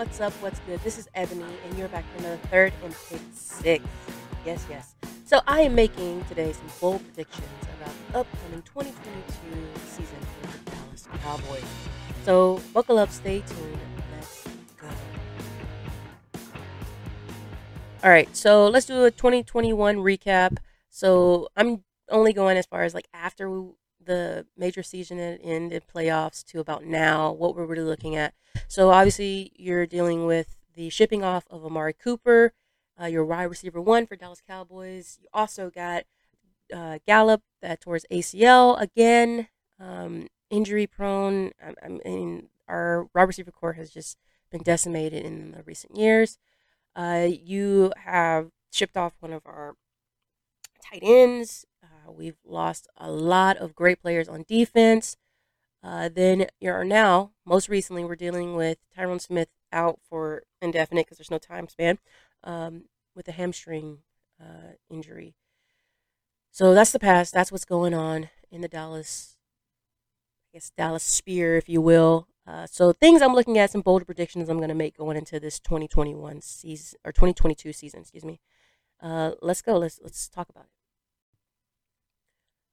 [0.00, 0.32] What's up?
[0.40, 0.80] What's good?
[0.80, 3.84] This is Ebony, and you're back for another third and pick six.
[4.46, 4.94] Yes, yes.
[5.26, 7.46] So I am making today some bold predictions
[7.78, 11.64] about the upcoming 2022 season for the Dallas Cowboys.
[12.24, 13.78] So buckle up, stay tuned.
[14.16, 14.48] Let's
[14.78, 14.88] go.
[18.02, 20.56] All right, so let's do a 2021 recap.
[20.88, 23.68] So I'm only going as far as like after we,
[24.10, 28.34] the major season ended, playoffs to about now, what we're really looking at.
[28.66, 32.52] So obviously, you're dealing with the shipping off of Amari Cooper,
[33.00, 35.16] uh, your wide receiver one for Dallas Cowboys.
[35.22, 36.06] You also got
[36.74, 39.46] uh, Gallup that towards ACL again,
[39.78, 41.52] um, injury prone.
[41.64, 44.18] I, I, mean, our wide receiver core has just
[44.50, 46.36] been decimated in the recent years.
[46.96, 49.76] Uh, you have shipped off one of our
[50.82, 51.64] tight ends.
[52.20, 55.16] We've lost a lot of great players on defense.
[55.82, 61.16] Uh, then you're now, most recently, we're dealing with Tyron Smith out for indefinite because
[61.16, 61.98] there's no time span
[62.44, 62.84] um,
[63.16, 64.00] with a hamstring
[64.38, 65.34] uh, injury.
[66.50, 67.32] So that's the past.
[67.32, 69.36] That's what's going on in the Dallas,
[70.52, 72.28] I guess, Dallas Spear, if you will.
[72.46, 75.40] Uh, so things I'm looking at, some bolder predictions I'm going to make going into
[75.40, 78.40] this 2021 season or 2022 season, excuse me.
[79.02, 79.78] Uh, let's go.
[79.78, 80.79] Let's let's talk about it.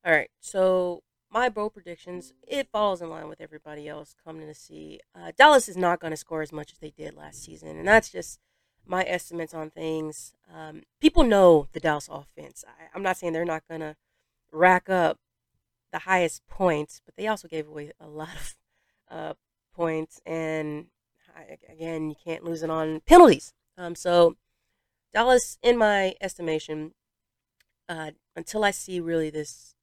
[0.08, 0.30] All right.
[0.40, 5.02] So my bold predictions, it falls in line with everybody else coming to see.
[5.14, 7.86] Uh, Dallas is not going to score as much as they did last season, and
[7.86, 8.40] that's just
[8.86, 10.34] my estimates on things.
[10.50, 12.64] Um, people know the Dallas offense.
[12.66, 13.98] I, I'm not saying they're not going to
[14.50, 15.20] rack up
[15.92, 18.56] the highest points, but they also gave away a lot of
[19.12, 19.34] uh,
[19.76, 20.86] points, and
[21.70, 23.54] again, you can't lose it on penalties.
[23.78, 24.38] Um, so
[25.14, 26.94] Dallas, in my estimation,
[27.90, 29.74] uh, until I see really this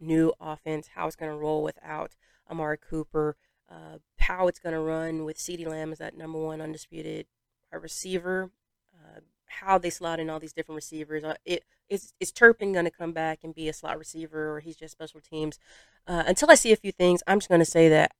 [0.00, 2.16] new offense, how it's going to roll without
[2.50, 3.36] Amari Cooper,
[3.70, 7.26] uh, how it's going to run with CeeDee Lamb as that number one undisputed
[7.72, 8.50] receiver,
[8.94, 11.24] uh, how they slot in all these different receivers.
[11.24, 14.60] Uh, it, is, is Turpin going to come back and be a slot receiver or
[14.60, 15.58] he's just special teams?
[16.06, 18.12] Uh, until I see a few things, I'm just going to say that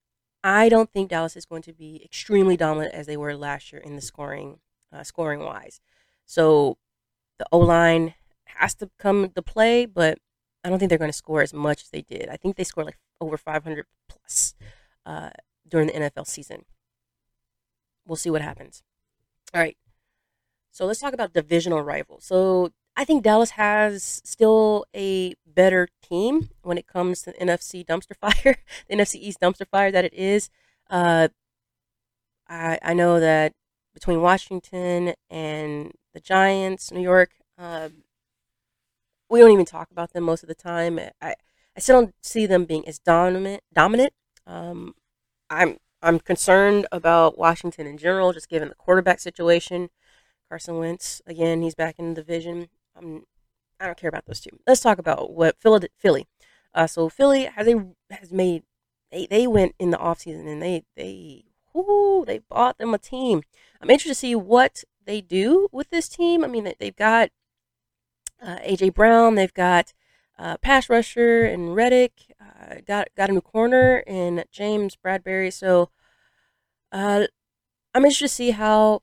[0.43, 3.81] I don't think Dallas is going to be extremely dominant as they were last year
[3.81, 4.59] in the scoring,
[4.93, 5.81] uh, scoring wise.
[6.27, 6.77] So
[7.39, 8.15] the O line
[8.45, 10.19] has to come to play, but
[10.65, 12.29] I don't think they're going to score as much as they did.
[12.31, 14.55] I think they scored like over 500 plus
[15.05, 15.31] uh,
[15.69, 16.65] during the NFL season.
[18.07, 18.83] We'll see what happens.
[19.53, 19.77] All right.
[20.73, 22.25] So let's talk about divisional rivals.
[22.25, 28.17] So I think Dallas has still a better team when it comes to NFC dumpster
[28.21, 28.57] fire,
[28.89, 30.51] the NFC East dumpster fire that it is.
[30.89, 31.29] Uh,
[32.49, 33.53] I I know that
[33.93, 37.91] between Washington and the Giants, New York, uh,
[39.31, 40.99] we don't even talk about them most of the time.
[41.21, 41.35] I,
[41.77, 43.62] I still don't see them being as dominant.
[43.73, 44.12] Dominant.
[44.47, 44.95] Um,
[45.51, 49.89] I'm I'm concerned about Washington in general, just given the quarterback situation.
[50.49, 52.69] Carson Wentz again, he's back in the division.
[52.97, 53.25] I'm,
[53.81, 54.51] I don't care about those two.
[54.67, 55.89] Let's talk about what Philly.
[55.99, 56.27] Philly.
[56.75, 57.75] Uh, so Philly has they
[58.11, 58.65] has made
[59.11, 63.43] they they went in the offseason and they they whoo, they bought them a team.
[63.81, 66.45] I'm interested to see what they do with this team.
[66.45, 67.31] I mean, they've got
[68.44, 69.34] uh, AJ Brown.
[69.34, 69.93] They've got
[70.38, 72.12] uh, pass rusher and Reddick.
[72.41, 75.53] Uh, got got a new corner in James Bradberry.
[75.53, 75.91] So
[76.93, 77.27] uh,
[77.94, 79.03] I'm interested to see how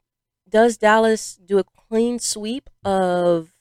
[0.49, 3.53] does Dallas do a clean sweep of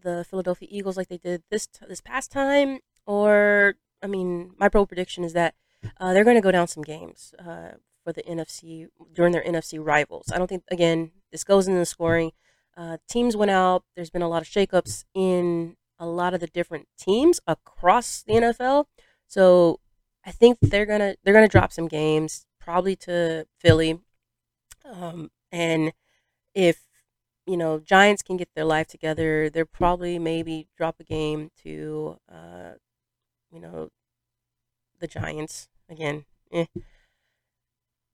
[0.00, 4.86] the Philadelphia Eagles like they did this this past time, or I mean, my pro
[4.86, 5.54] prediction is that
[5.98, 7.72] uh, they're going to go down some games uh,
[8.04, 10.30] for the NFC during their NFC rivals.
[10.32, 12.32] I don't think again this goes into the scoring.
[12.76, 13.84] Uh, teams went out.
[13.94, 18.36] There's been a lot of shakeups in a lot of the different teams across the
[18.36, 18.86] NFL.
[19.26, 19.80] So
[20.24, 24.00] I think they're gonna they're gonna drop some games, probably to Philly.
[24.84, 25.92] Um, and
[26.54, 26.82] if
[27.46, 32.18] you know Giants can get their life together, they're probably maybe drop a game to
[32.32, 32.74] uh,
[33.52, 33.90] you know
[34.98, 36.24] the Giants again.
[36.52, 36.66] Eh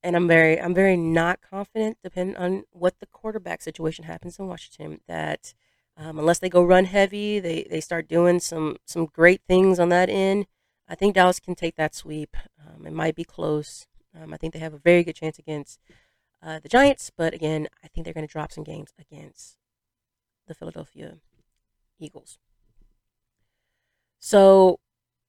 [0.02, 4.46] and I'm very I'm very not confident, depending on what the quarterback situation happens in
[4.46, 5.00] Washington.
[5.06, 5.54] That
[5.96, 9.88] um, unless they go run heavy, they they start doing some some great things on
[9.90, 10.46] that end.
[10.88, 12.36] I think Dallas can take that sweep.
[12.60, 13.86] Um, it might be close.
[14.20, 15.80] Um, I think they have a very good chance against
[16.42, 19.56] uh, the Giants, but again, I think they're going to drop some games against
[20.46, 21.18] the Philadelphia
[21.98, 22.38] Eagles.
[24.18, 24.80] So,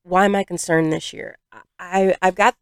[0.03, 1.37] why am I concerned this year?
[1.79, 2.55] I I've got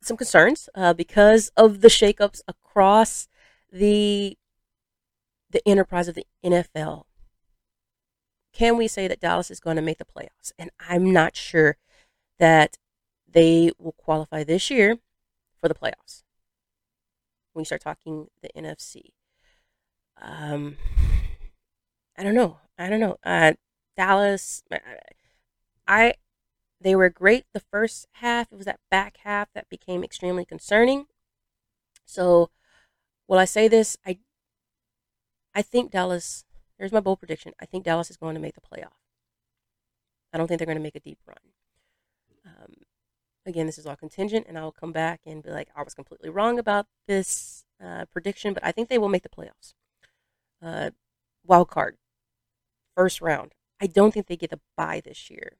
[0.00, 3.28] some concerns uh, because of the shakeups across
[3.72, 4.36] the
[5.50, 7.04] the enterprise of the NFL.
[8.52, 10.52] Can we say that Dallas is going to make the playoffs?
[10.58, 11.76] And I'm not sure
[12.38, 12.76] that
[13.26, 14.98] they will qualify this year
[15.56, 16.22] for the playoffs.
[17.52, 19.12] when you start talking the NFC.
[20.20, 20.76] Um,
[22.16, 22.58] I don't know.
[22.78, 23.16] I don't know.
[23.24, 23.54] Uh,
[23.96, 24.62] Dallas,
[25.86, 26.14] I
[26.80, 28.52] they were great the first half.
[28.52, 31.06] It was that back half that became extremely concerning.
[32.04, 32.50] So,
[33.28, 33.96] will I say this?
[34.06, 34.18] I
[35.54, 36.44] I think Dallas.
[36.78, 37.52] Here's my bold prediction.
[37.60, 38.92] I think Dallas is going to make the playoff.
[40.32, 41.36] I don't think they're going to make a deep run.
[42.46, 42.72] Um,
[43.46, 46.28] again, this is all contingent, and I'll come back and be like, I was completely
[46.30, 49.74] wrong about this uh, prediction, but I think they will make the playoffs.
[50.62, 50.90] Uh,
[51.44, 51.96] wild card,
[52.94, 53.54] first round.
[53.80, 55.56] I don't think they get a bye this year.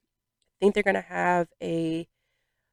[0.61, 2.09] Think they're going to have a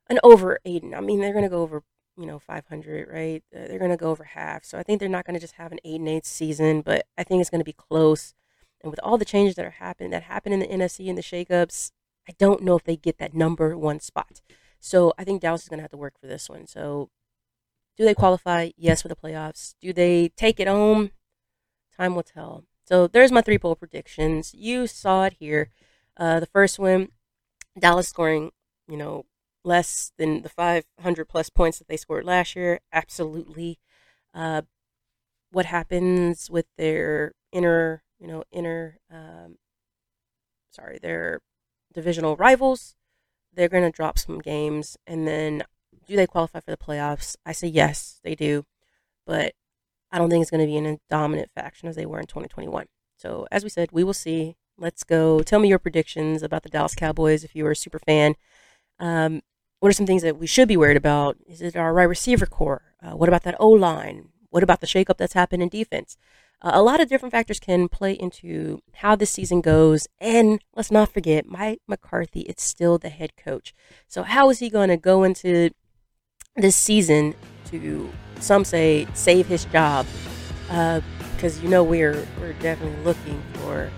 [0.09, 0.83] an over eight.
[0.95, 1.83] I mean, they're going to go over
[2.17, 3.43] you know 500, right?
[3.51, 4.63] They're going to go over half.
[4.63, 7.05] So I think they're not going to just have an eight and eight season, but
[7.17, 8.33] I think it's going to be close.
[8.81, 11.21] And with all the changes that are happening, that happened in the NFC and the
[11.21, 11.91] shakeups,
[12.27, 14.41] I don't know if they get that number one spot.
[14.79, 16.67] So I think Dallas is going to have to work for this one.
[16.67, 17.09] So
[17.97, 18.69] do they qualify?
[18.77, 19.75] Yes, for the playoffs.
[19.81, 21.11] Do they take it home?
[21.95, 22.63] Time will tell.
[22.87, 24.53] So there's my three poll predictions.
[24.53, 25.69] You saw it here.
[26.17, 27.09] Uh, the first one,
[27.77, 28.51] Dallas scoring,
[28.87, 29.25] you know,
[29.63, 32.79] less than the 500 plus points that they scored last year.
[32.93, 33.79] Absolutely.
[34.33, 34.61] Uh,
[35.51, 39.57] what happens with their inner, you know, inner, um,
[40.71, 41.39] sorry, their
[41.93, 42.95] divisional rivals?
[43.53, 44.97] They're going to drop some games.
[45.07, 45.63] And then
[46.07, 47.35] do they qualify for the playoffs?
[47.45, 48.65] I say yes, they do.
[49.25, 49.53] But
[50.11, 52.27] I don't think it's going to be in a dominant faction as they were in
[52.27, 52.85] 2021.
[53.17, 54.55] So, as we said, we will see.
[54.77, 55.41] Let's go.
[55.41, 58.35] Tell me your predictions about the Dallas Cowboys if you are a super fan.
[58.99, 59.41] Um,
[59.79, 61.37] what are some things that we should be worried about?
[61.47, 62.81] Is it our right receiver core?
[63.01, 64.29] Uh, what about that O line?
[64.49, 66.17] What about the shakeup that's happened in defense?
[66.61, 70.07] Uh, a lot of different factors can play into how this season goes.
[70.19, 73.73] And let's not forget, Mike McCarthy, it's still the head coach.
[74.07, 75.71] So, how is he going to go into
[76.55, 77.35] this season
[77.65, 80.05] to some say save his job
[80.67, 83.91] because uh, you know we're we're definitely looking for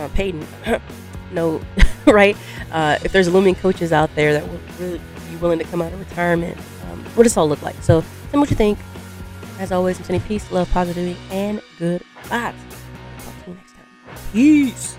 [0.00, 0.78] uh,
[1.32, 1.60] no,
[2.06, 2.36] right?
[2.70, 5.92] Uh, if there's looming coaches out there that would really be willing to come out
[5.92, 6.56] of retirement,
[6.90, 7.76] um, what does all look like?
[7.82, 8.78] So tell me what you think.
[9.58, 12.54] As always, I'm sending peace, love, positivity, and good vibes.
[13.18, 14.32] Talk to you next time.
[14.32, 14.96] Peace.